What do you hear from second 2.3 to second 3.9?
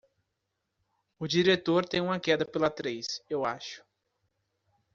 pela atriz, eu acho.